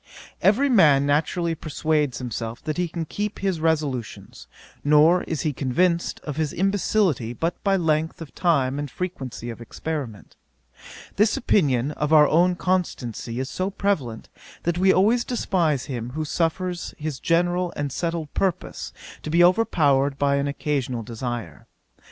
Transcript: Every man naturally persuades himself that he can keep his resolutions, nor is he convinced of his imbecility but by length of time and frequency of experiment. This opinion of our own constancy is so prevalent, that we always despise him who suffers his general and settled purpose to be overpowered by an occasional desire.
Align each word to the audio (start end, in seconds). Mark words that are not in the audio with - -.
Every 0.41 0.67
man 0.67 1.05
naturally 1.05 1.53
persuades 1.53 2.17
himself 2.17 2.63
that 2.63 2.77
he 2.77 2.87
can 2.87 3.05
keep 3.05 3.37
his 3.37 3.59
resolutions, 3.59 4.47
nor 4.83 5.21
is 5.25 5.41
he 5.41 5.53
convinced 5.53 6.19
of 6.21 6.37
his 6.37 6.53
imbecility 6.53 7.33
but 7.33 7.63
by 7.63 7.75
length 7.77 8.19
of 8.19 8.33
time 8.33 8.79
and 8.79 8.89
frequency 8.89 9.51
of 9.51 9.61
experiment. 9.61 10.37
This 11.17 11.37
opinion 11.37 11.91
of 11.91 12.11
our 12.11 12.27
own 12.27 12.55
constancy 12.55 13.39
is 13.39 13.51
so 13.51 13.69
prevalent, 13.69 14.27
that 14.63 14.79
we 14.79 14.91
always 14.91 15.23
despise 15.23 15.85
him 15.85 16.09
who 16.13 16.25
suffers 16.25 16.95
his 16.97 17.19
general 17.19 17.71
and 17.75 17.91
settled 17.91 18.33
purpose 18.33 18.91
to 19.21 19.29
be 19.29 19.43
overpowered 19.43 20.17
by 20.17 20.37
an 20.37 20.47
occasional 20.47 21.03
desire. 21.03 21.67